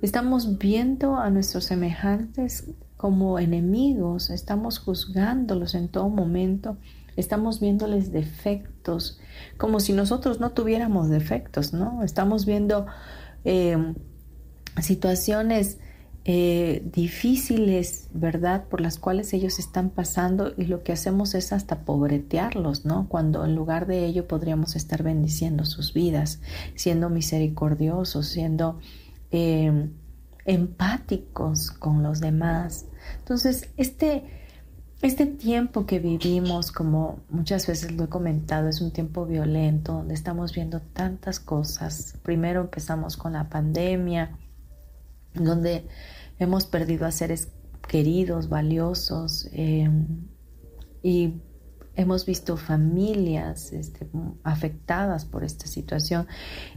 [0.00, 6.78] estamos viendo a nuestros semejantes como enemigos, estamos juzgándolos en todo momento,
[7.16, 9.20] estamos viéndoles defectos,
[9.58, 12.02] como si nosotros no tuviéramos defectos, ¿no?
[12.02, 12.86] Estamos viendo
[13.44, 13.76] eh,
[14.80, 15.78] situaciones
[16.26, 18.64] eh, difíciles, ¿verdad?
[18.68, 23.08] Por las cuales ellos están pasando y lo que hacemos es hasta pobretearlos, ¿no?
[23.08, 26.40] Cuando en lugar de ello podríamos estar bendiciendo sus vidas,
[26.74, 28.78] siendo misericordiosos, siendo
[29.30, 29.92] em,
[30.44, 32.84] empáticos con los demás.
[33.20, 34.24] Entonces, este,
[35.00, 40.12] este tiempo que vivimos, como muchas veces lo he comentado, es un tiempo violento, donde
[40.12, 42.18] estamos viendo tantas cosas.
[42.22, 44.36] Primero empezamos con la pandemia,
[45.34, 45.86] donde
[46.38, 47.48] hemos perdido a seres
[47.88, 50.06] queridos, valiosos, em,
[51.02, 51.40] y
[51.96, 54.08] hemos visto familias este,
[54.42, 56.26] afectadas por esta situación.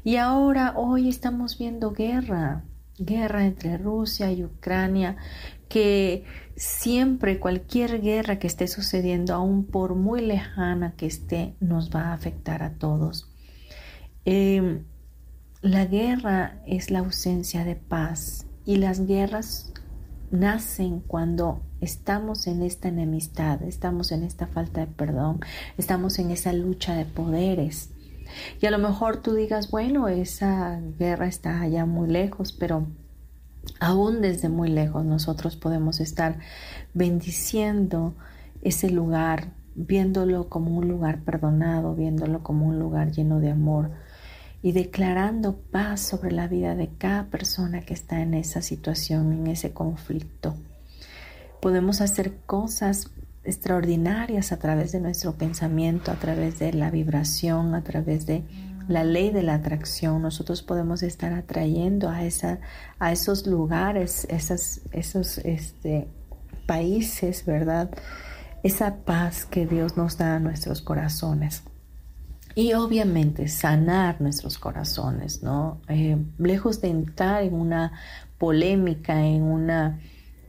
[0.04, 2.64] Y ahora, hoy estamos viendo guerra,
[2.98, 5.18] guerra entre Rusia y Ucrania,
[5.70, 6.26] que
[6.56, 12.14] siempre cualquier guerra que esté sucediendo, aun por muy lejana que esté, nos va a
[12.14, 13.30] afectar a todos.
[14.26, 14.86] Em,
[15.64, 19.72] la guerra es la ausencia de paz y las guerras
[20.30, 25.40] nacen cuando estamos en esta enemistad, estamos en esta falta de perdón,
[25.78, 27.92] estamos en esa lucha de poderes.
[28.60, 32.86] Y a lo mejor tú digas, bueno, esa guerra está allá muy lejos, pero
[33.80, 36.40] aún desde muy lejos nosotros podemos estar
[36.94, 38.16] bendiciendo
[38.64, 43.92] ese lugar, viéndolo como un lugar perdonado, viéndolo como un lugar lleno de amor
[44.64, 49.48] y declarando paz sobre la vida de cada persona que está en esa situación, en
[49.48, 50.56] ese conflicto.
[51.62, 53.12] Podemos hacer cosas
[53.44, 58.46] extraordinarias a través de nuestro pensamiento, a través de la vibración, a través de
[58.88, 60.22] la ley de la atracción.
[60.22, 62.60] Nosotros podemos estar atrayendo a, esa,
[63.00, 66.08] a esos lugares, esas, esos este,
[66.66, 67.90] países, ¿verdad?
[68.64, 71.64] Esa paz que Dios nos da a nuestros corazones.
[72.56, 75.82] Y obviamente sanar nuestros corazones, ¿no?
[75.88, 77.94] Eh, lejos de entrar en una
[78.38, 80.00] polémica, en una,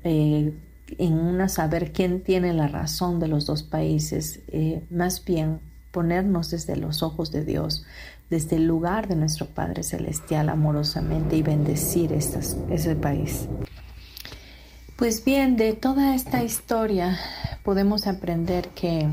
[0.03, 0.53] eh,
[0.99, 5.61] en una saber quién tiene la razón de los dos países, eh, más bien
[5.93, 7.87] ponernos desde los ojos de Dios,
[8.29, 13.49] desde el lugar de nuestro Padre Celestial amorosamente y bendecir ese país.
[14.97, 17.19] Pues bien, de toda esta historia
[17.65, 19.09] podemos aprender que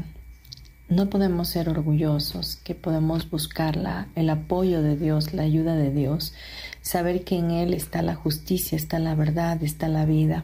[0.91, 3.79] no podemos ser orgullosos, que podemos buscar
[4.13, 6.33] el apoyo de Dios, la ayuda de Dios,
[6.81, 10.43] saber que en Él está la justicia, está la verdad, está la vida,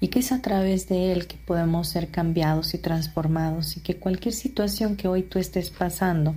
[0.00, 3.94] y que es a través de Él que podemos ser cambiados y transformados, y que
[3.94, 6.34] cualquier situación que hoy tú estés pasando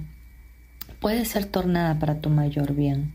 [1.00, 3.12] puede ser tornada para tu mayor bien.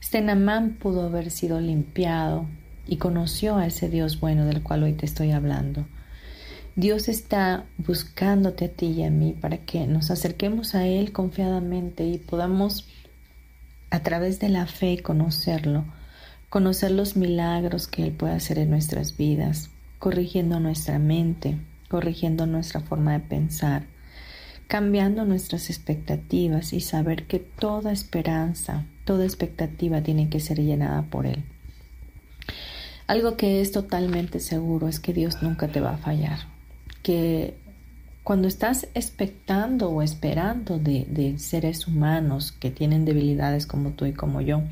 [0.00, 2.46] Este Namán pudo haber sido limpiado
[2.86, 5.86] y conoció a ese Dios bueno del cual hoy te estoy hablando
[6.78, 12.06] Dios está buscándote a ti y a mí para que nos acerquemos a Él confiadamente
[12.06, 12.86] y podamos
[13.90, 15.86] a través de la fe conocerlo,
[16.48, 21.58] conocer los milagros que Él puede hacer en nuestras vidas, corrigiendo nuestra mente,
[21.88, 23.82] corrigiendo nuestra forma de pensar,
[24.68, 31.26] cambiando nuestras expectativas y saber que toda esperanza, toda expectativa tiene que ser llenada por
[31.26, 31.42] Él.
[33.08, 36.57] Algo que es totalmente seguro es que Dios nunca te va a fallar
[37.02, 37.56] que
[38.28, 44.42] cuando estás expectando o esperando de, seres humanos que tienen debilidades como tú y como
[44.42, 44.62] yo,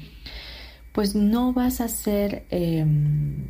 [0.93, 3.49] pues no vas a ser em,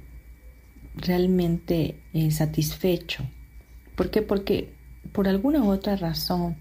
[0.94, 3.24] realmente eh, satisfecho.
[3.96, 4.22] ¿Por qué?
[4.22, 4.72] Porque
[5.12, 6.56] por alguna u otra razón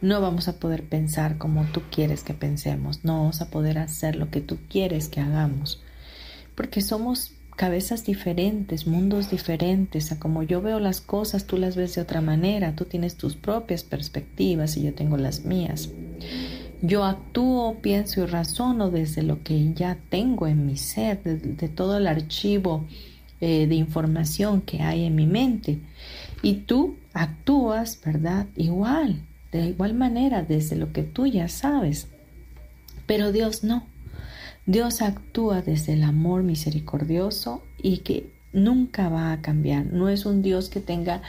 [0.00, 4.16] no vamos a poder pensar como tú quieres que pensemos, no vamos a poder hacer
[4.16, 5.82] lo que tú quieres que hagamos,
[6.54, 11.94] porque somos cabezas diferentes, mundos diferentes, a como yo veo las cosas, tú las ves
[11.94, 15.90] de otra manera, tú tienes tus propias perspectivas y yo tengo las mías.
[16.82, 21.96] Yo actúo, pienso y razono desde lo que ya tengo en mi ser, de, todo
[21.96, 22.84] el archivo
[23.40, 25.78] eh, de información que hay en mi mente.
[26.42, 28.46] Y tú actúas, ¿verdad?
[28.56, 32.08] Igual, de igual manera, desde lo que tú ya sabes.
[33.06, 33.86] Pero Dios no.
[34.66, 39.84] Dios actúa desde el amor misericordioso y que nunca va a cambiar.
[39.86, 41.20] No es un Dios que tenga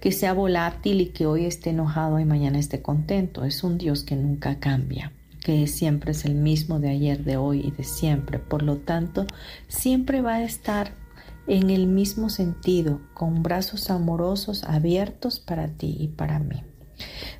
[0.00, 3.44] que sea volátil y que hoy esté enojado y mañana esté contento.
[3.44, 5.12] Es un Dios que nunca cambia,
[5.44, 8.40] que siempre es el mismo de ayer, de hoy y de siempre.
[8.40, 9.24] Por lo tanto,
[9.68, 10.94] siempre va a estar
[11.46, 16.64] en el mismo sentido, con brazos amorosos abiertos para ti y para mí.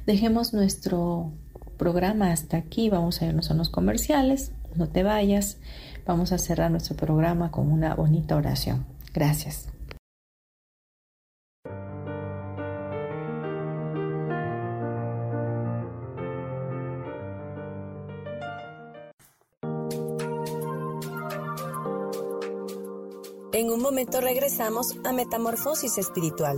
[0.07, 1.33] Dejemos nuestro
[1.77, 5.59] programa hasta aquí, vamos a irnos a unos comerciales no te vayas.
[6.07, 8.87] Vamos a cerrar nuestro programa con una bonita oración.
[9.13, 9.69] Gracias.
[23.53, 26.57] En un momento regresamos a Metamorfosis Espiritual.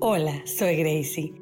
[0.00, 1.41] Hola, soy Gracie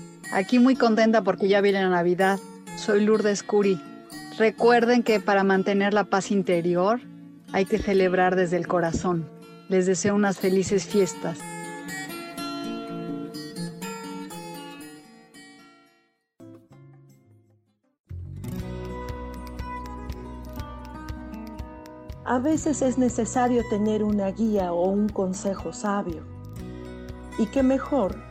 [0.33, 2.39] Aquí muy contenta porque ya viene la Navidad.
[2.77, 3.81] Soy Lourdes Curi.
[4.37, 7.01] Recuerden que para mantener la paz interior
[7.51, 9.29] hay que celebrar desde el corazón.
[9.67, 11.39] Les deseo unas felices fiestas.
[22.23, 26.23] A veces es necesario tener una guía o un consejo sabio.
[27.37, 28.30] Y qué mejor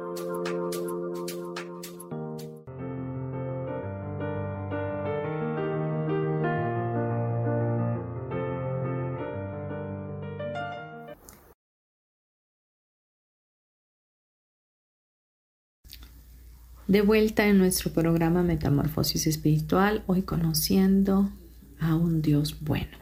[16.91, 21.31] De vuelta en nuestro programa Metamorfosis Espiritual, hoy conociendo
[21.79, 22.97] a un Dios bueno.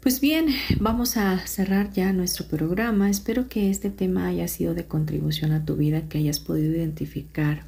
[0.00, 0.48] Pues bien,
[0.80, 3.08] vamos a cerrar ya nuestro programa.
[3.08, 7.66] Espero que este tema haya sido de contribución a tu vida, que hayas podido identificar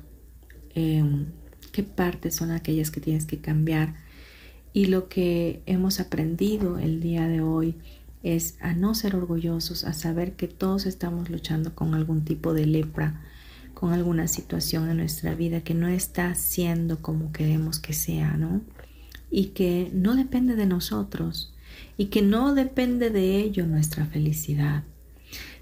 [0.75, 1.27] em,
[1.71, 3.95] qué partes son aquellas que tienes que cambiar.
[4.73, 7.77] Y lo que hemos aprendido el día de hoy
[8.25, 12.67] es a no ser orgullosos, a saber que todos estamos luchando con algún tipo de
[12.67, 13.23] lepra,
[13.79, 18.61] con alguna situación en nuestra vida que no está siendo como queremos que sea, ¿no?
[19.31, 21.55] Y que no depende de nosotros
[21.97, 24.83] y que no depende de ello nuestra felicidad.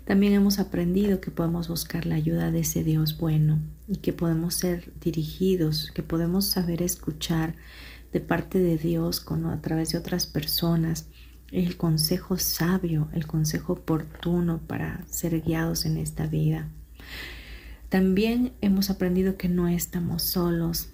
[0.07, 4.55] También hemos aprendido que podemos buscar la ayuda de ese Dios bueno y que podemos
[4.55, 7.55] ser dirigidos, que podemos saber escuchar
[8.15, 11.11] de parte de Dios con, a través de otras personas
[11.53, 16.71] el consejo sabio, el consejo oportuno para ser guiados en esta vida.
[17.89, 20.89] También hemos aprendido que no estamos solos,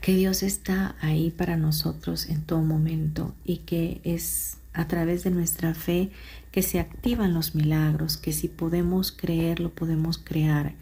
[0.00, 5.30] que Dios está ahí para nosotros en todo momento y que es a través de
[5.30, 6.10] nuestra fe
[6.52, 10.74] que se activan los milagros, que si podemos creer, lo podemos crear,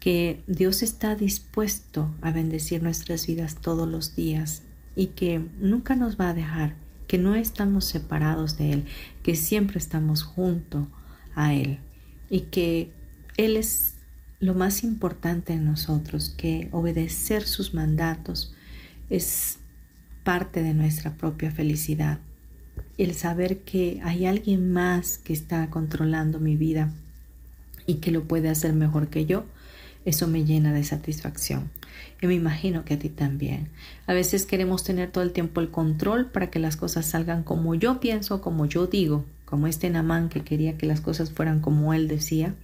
[0.00, 4.62] que Dios está dispuesto a bendecir nuestras vidas todos los días
[4.96, 6.74] y que nunca nos va a dejar,
[7.06, 8.84] que no estamos separados de Él,
[9.22, 10.88] que siempre estamos junto
[11.34, 11.78] a Él
[12.28, 12.90] y que
[13.36, 13.91] Él es
[14.42, 18.52] lo más importante en nosotros, que obedecer sus mandatos
[19.08, 19.60] es
[20.24, 22.18] parte de nuestra propia felicidad.
[22.98, 26.92] El saber que hay alguien más que está controlando mi vida
[27.86, 29.44] y que lo puede hacer mejor que yo,
[30.04, 31.70] eso me llena de satisfacción.
[32.20, 33.68] Y me imagino que a ti también.
[34.08, 37.76] A veces queremos tener todo el tiempo el control para que las cosas salgan como
[37.76, 41.94] yo pienso, como yo digo, como este Namán que quería que las cosas fueran como
[41.94, 42.56] él decía.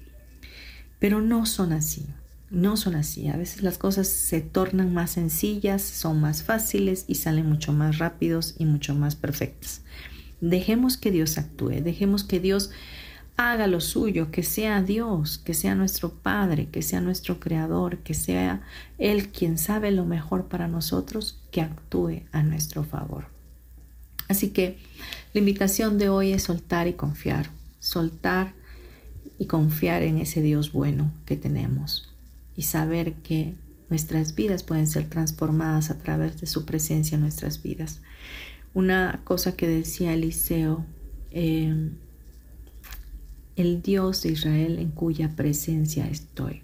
[0.99, 2.07] Pero no son así,
[2.51, 3.29] no son así.
[3.29, 7.99] A veces las cosas se tornan más sencillas, son más fáciles y salen mucho más
[7.99, 9.83] rápidos y mucho más perfectas.
[10.41, 12.71] Dejemos que Dios actúe, dejemos que Dios
[13.37, 18.13] haga lo suyo, que sea Dios, que sea nuestro Padre, que sea nuestro Creador, que
[18.15, 18.63] sea
[18.99, 23.27] Él quien sabe lo mejor para nosotros, que actúe a nuestro favor.
[24.27, 24.79] Así que
[25.33, 28.55] la invitación de hoy es soltar y confiar, soltar
[29.39, 32.15] y confiar en ese Dios bueno que tenemos
[32.57, 33.55] y saber que
[33.89, 38.03] nuestras vidas pueden ser transformadas a través de su presencia en nuestras vidas.
[38.75, 40.85] Una cosa que decía Eliseo,
[41.31, 41.91] eh,
[43.57, 46.63] el Dios de Israel en cuya presencia estoy.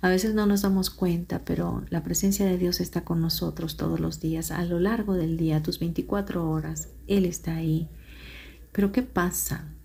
[0.00, 4.00] A veces no nos damos cuenta, pero la presencia de Dios está con nosotros todos
[4.00, 7.88] los días, a lo largo del día, tus 24 horas, Él está ahí.
[8.72, 9.75] Pero ¿qué pasa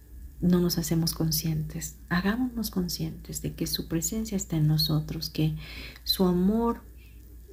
[0.42, 1.98] no nos hacemos conscientes.
[2.10, 5.56] Hagámonos conscientes de que su presencia está en nosotros, que
[6.04, 6.82] su amor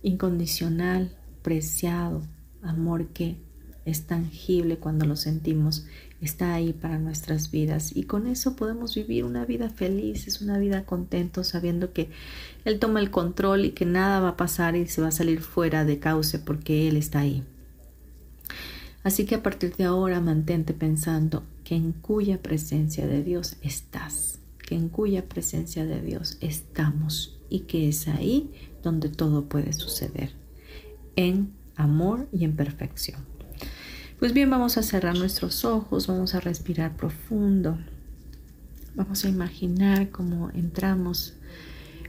[0.02, 2.22] incondicional, preciado,
[2.62, 3.36] amor que
[3.84, 5.86] es tangible cuando lo sentimos,
[6.20, 10.58] está ahí para nuestras vidas y con eso podemos vivir una vida feliz, es una
[10.58, 12.10] vida contento sabiendo que
[12.64, 15.40] Él toma el control y que nada va a pasar y se va a salir
[15.40, 17.44] fuera de cauce porque Él está ahí.
[19.04, 24.38] Así que a partir de ahora mantente pensando que en cuya presencia de Dios estás,
[24.66, 30.32] que en cuya presencia de Dios estamos y que es ahí donde todo puede suceder,
[31.14, 33.20] en amor y en perfección.
[34.18, 37.78] Pues bien, vamos a cerrar nuestros ojos, vamos a respirar profundo,
[38.94, 41.34] vamos a imaginar cómo entramos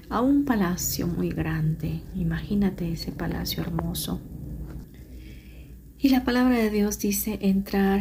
[0.07, 2.01] a un palacio muy grande.
[2.15, 4.21] Imagínate ese palacio hermoso
[5.97, 7.99] y la palabra de Dios dice entrar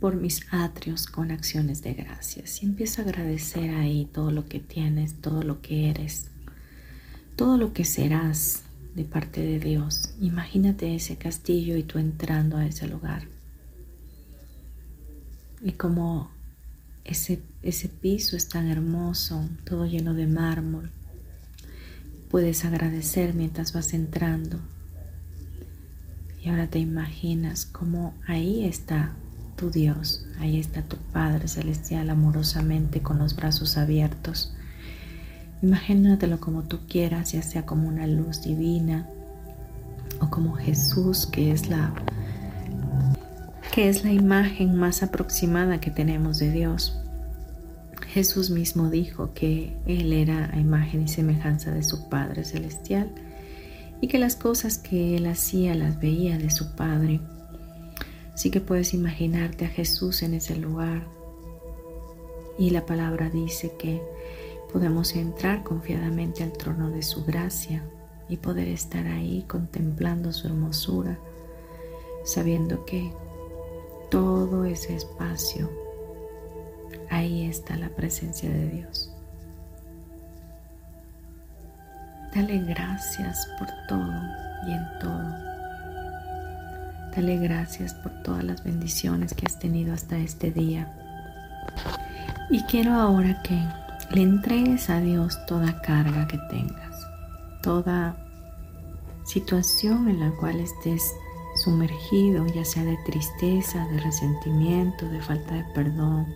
[0.00, 2.62] por mis atrios con acciones de gracias.
[2.62, 6.26] Y empiezo a agradecer ahí todo lo que tienes, todo lo que eres,
[7.36, 8.62] todo lo que serás
[8.94, 10.14] de parte de Dios.
[10.20, 13.28] Imagínate ese castillo y tú entrando a ese lugar.
[15.62, 16.30] Y como
[17.04, 20.90] ese, ese piso es tan hermoso, todo lleno de mármol.
[22.30, 24.60] puedes agradecer mientras vas entrando.
[26.42, 29.14] Y ahora te imaginas cómo ahí está
[29.56, 34.54] tu Dios, ahí está tu Padre Celestial amorosamente con los brazos abiertos.
[35.62, 39.08] Imagínatelo como tú quieras, ya sea como una luz divina
[40.20, 41.94] o como Jesús, que es la
[43.74, 46.96] que es la imagen más aproximada que tenemos de Dios.
[48.14, 53.10] Jesús mismo dijo que Él era a imagen y semejanza de su Padre Celestial
[54.00, 57.20] y que las cosas que Él hacía las veía de su Padre.
[58.34, 61.06] Así que puedes imaginarte a Jesús en ese lugar.
[62.58, 64.02] Y la palabra dice que
[64.72, 67.84] podemos entrar confiadamente al trono de su gracia
[68.28, 71.18] y poder estar ahí contemplando su hermosura,
[72.24, 73.12] sabiendo que
[74.10, 75.70] todo ese espacio,
[77.10, 79.10] ahí está la presencia de Dios.
[82.34, 84.12] Dale gracias por todo
[84.66, 85.43] y en todo.
[87.14, 90.92] Dale gracias por todas las bendiciones que has tenido hasta este día.
[92.50, 93.56] Y quiero ahora que
[94.14, 97.06] le entregues a Dios toda carga que tengas,
[97.62, 98.16] toda
[99.24, 101.14] situación en la cual estés
[101.62, 106.26] sumergido, ya sea de tristeza, de resentimiento, de falta de perdón,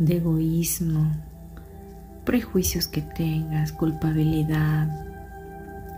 [0.00, 1.12] de egoísmo,
[2.24, 5.06] prejuicios que tengas, culpabilidad,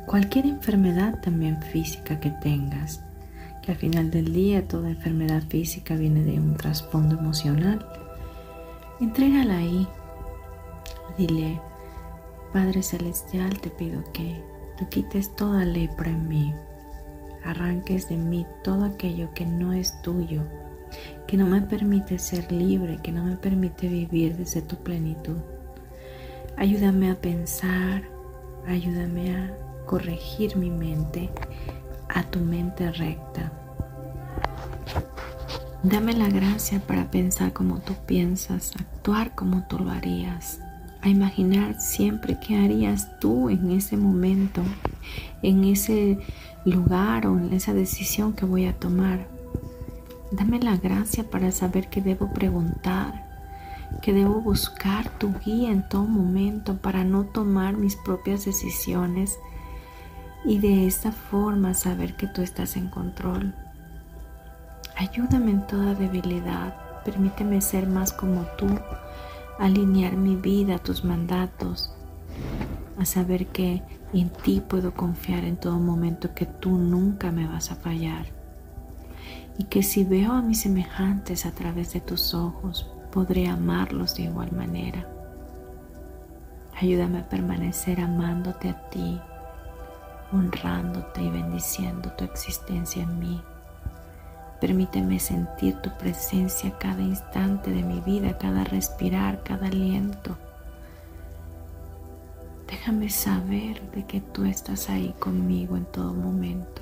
[0.07, 3.01] cualquier enfermedad también física que tengas,
[3.63, 7.87] que al final del día toda enfermedad física viene de un trasfondo emocional.
[9.01, 9.87] Entrégala ahí.
[11.17, 11.61] Dile,
[12.53, 14.43] Padre Celestial, te pido que
[14.79, 16.55] tú quites toda lepra en mí
[17.45, 20.43] arranques de mí todo aquello que no es tuyo,
[21.27, 25.39] que no me permite ser libre, que no me permite vivir desde tu plenitud.
[26.57, 28.03] Ayúdame a pensar,
[28.67, 29.57] ayúdame a
[29.87, 31.31] corregir mi mente
[32.15, 33.53] a tu mente recta.
[35.83, 40.61] Dame la gracia para pensar como tú piensas, actuar como tú lo harías,
[41.01, 44.63] a imaginar siempre qué harías tú en ese momento,
[45.43, 46.19] en ese
[46.65, 49.27] lugar o en esa decisión que voy a tomar.
[50.31, 53.27] Dame la gracia para saber que debo preguntar,
[54.03, 59.37] que debo buscar tu guía en todo momento para no tomar mis propias decisiones
[60.45, 63.55] y de esa forma saber que tú estás en control.
[64.97, 66.74] Ayúdame en toda debilidad,
[67.05, 68.68] permíteme ser más como tú,
[69.59, 71.95] alinear mi vida a tus mandatos,
[72.99, 73.82] a saber que
[74.12, 78.26] en ti puedo confiar en todo momento que tú nunca me vas a fallar.
[79.59, 84.24] Y que si veo a mis semejantes a través de tus ojos, podré amarlos de
[84.24, 85.07] igual manera.
[86.80, 89.20] Ayúdame a permanecer amándote a ti,
[90.33, 93.43] honrándote y bendiciendo tu existencia en mí.
[94.61, 100.37] Permíteme sentir tu presencia cada instante de mi vida, cada respirar, cada aliento
[102.72, 106.80] Déjame saber de que tú estás ahí conmigo en todo momento,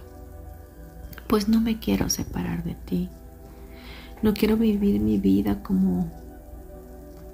[1.27, 3.09] pues no me quiero separar de ti.
[4.23, 6.09] No quiero vivir mi vida como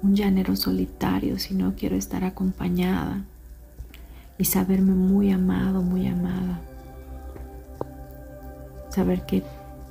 [0.01, 3.25] un llanero solitario, sino quiero estar acompañada
[4.37, 6.61] y saberme muy amado, muy amada.
[8.89, 9.43] Saber que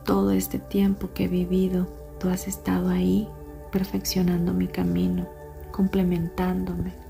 [0.04, 1.86] todo este tiempo que he vivido,
[2.18, 3.28] tú has estado ahí
[3.72, 5.26] perfeccionando mi camino,
[5.72, 7.06] complementándome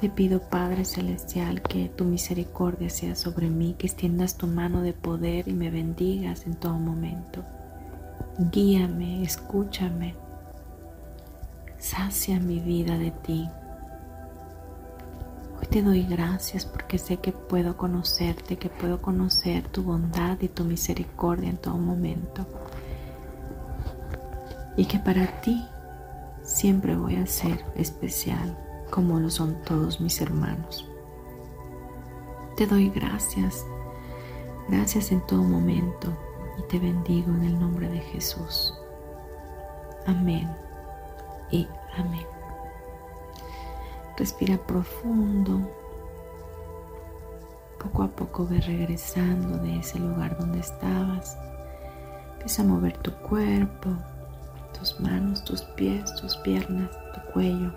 [0.00, 4.94] te pido, Padre Celestial, que tu misericordia sea sobre mí, que extiendas tu mano de
[4.94, 7.44] poder y me bendigas en todo momento.
[8.50, 10.14] Guíame, escúchame,
[11.76, 13.46] sacia mi vida de ti.
[15.70, 20.64] Te doy gracias porque sé que puedo conocerte, que puedo conocer tu bondad y tu
[20.64, 22.44] misericordia en todo momento.
[24.76, 25.64] Y que para ti
[26.42, 28.58] siempre voy a ser especial
[28.90, 30.84] como lo son todos mis hermanos.
[32.56, 33.64] Te doy gracias,
[34.68, 36.08] gracias en todo momento
[36.58, 38.74] y te bendigo en el nombre de Jesús.
[40.04, 40.50] Amén
[41.52, 42.39] y amén.
[44.20, 45.66] Respira profundo.
[47.82, 51.38] Poco a poco ve regresando de ese lugar donde estabas.
[52.34, 53.88] Empieza a mover tu cuerpo,
[54.78, 57.72] tus manos, tus pies, tus piernas, tu cuello.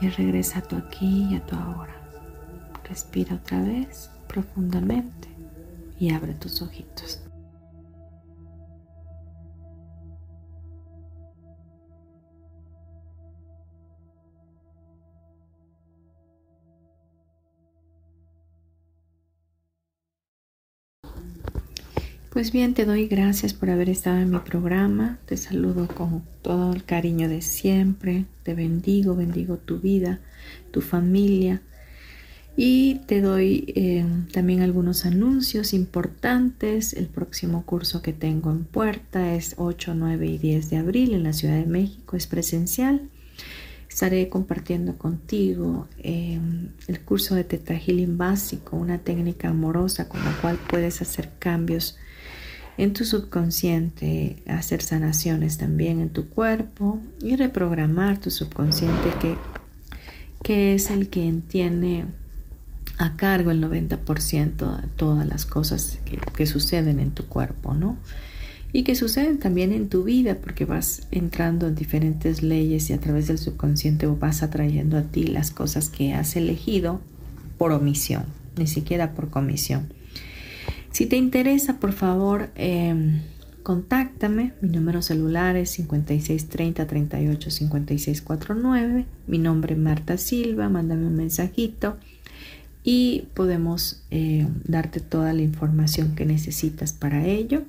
[0.00, 1.94] y regresa a tu aquí y a tu ahora.
[2.88, 5.28] Respira otra vez profundamente
[6.00, 7.22] y abre tus ojitos.
[22.40, 25.18] Pues bien, te doy gracias por haber estado en mi programa.
[25.26, 28.24] Te saludo con todo el cariño de siempre.
[28.44, 30.20] Te bendigo, bendigo tu vida,
[30.70, 31.60] tu familia.
[32.56, 36.94] Y te doy eh, también algunos anuncios importantes.
[36.94, 41.24] El próximo curso que tengo en puerta es 8, 9 y 10 de abril en
[41.24, 42.16] la Ciudad de México.
[42.16, 43.10] Es presencial.
[43.86, 50.32] Estaré compartiendo contigo em, el curso de Teta Healing básico, una técnica amorosa con la
[50.40, 51.98] cual puedes hacer cambios
[52.78, 59.36] en tu subconsciente, hacer sanaciones también en tu cuerpo y reprogramar tu subconsciente que,
[60.42, 62.06] que es el que tiene
[62.98, 67.96] a cargo el 90% de todas las cosas que, que, suceden en tu cuerpo, ¿no?
[68.72, 73.00] Y que suceden también en tu vida porque vas entrando en diferentes leyes y a
[73.00, 77.00] través del subconsciente vas atrayendo a ti las cosas que has elegido
[77.58, 78.24] por omisión,
[78.56, 79.88] ni siquiera por comisión.
[80.92, 83.20] Si te interesa, por favor, em,
[83.62, 84.54] contáctame.
[84.60, 89.06] Mi número celular es 5630 38 5649.
[89.26, 90.68] Mi nombre es Marta Silva.
[90.68, 91.96] Mándame un mensajito
[92.82, 97.62] y podemos eh, darte toda la información que necesitas para ello.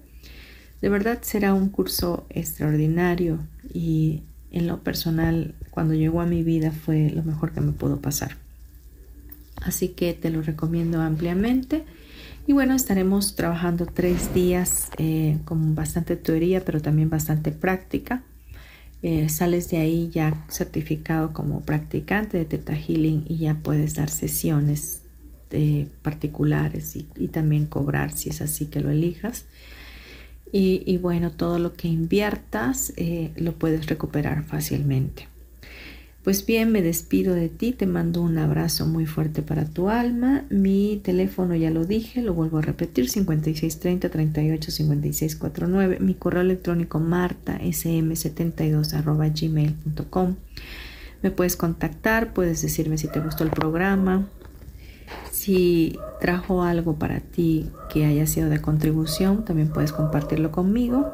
[0.82, 3.39] De verdad será un curso extraordinario
[3.72, 8.01] y en lo personal cuando llegó a mi vida fue lo mejor que me pudo
[8.01, 8.38] pasar.
[9.57, 11.84] Así que te lo recomiendo ampliamente.
[12.47, 18.23] Y bueno, estaremos trabajando tres días eh, con bastante teoría, pero también bastante práctica.
[19.03, 24.09] Eh, sales de ahí ya certificado como practicante de Teta Healing y ya puedes dar
[24.09, 25.01] sesiones
[25.49, 29.45] de particulares y, también cobrar si es así que lo elijas.
[30.53, 35.30] Y, bueno, todo lo que inviertas eh, lo puedes recuperar fácilmente.
[36.24, 40.45] Pues bien, me despido de ti, te mando un abrazo muy fuerte para tu alma.
[40.51, 45.97] Mi teléfono ya lo dije, lo vuelvo a repetir, 5630 38 5649.
[45.99, 50.36] Mi correo electrónico martasm72 arroba gmail.com.
[51.24, 54.28] Me puedes contactar, puedes decirme si te gustó el programa,
[55.32, 61.11] si trajo algo para ti que haya sido de contribución, también puedes compartirlo conmigo.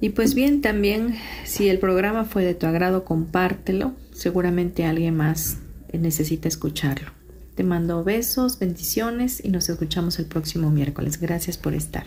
[0.00, 3.92] Y pues bien, también si el programa fue de tu agrado, compártelo.
[4.12, 5.58] Seguramente alguien más
[5.92, 7.10] necesita escucharlo.
[7.54, 11.20] Te mando besos, bendiciones y nos escuchamos el próximo miércoles.
[11.20, 12.06] Gracias por estar.